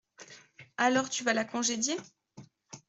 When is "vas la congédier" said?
1.23-1.95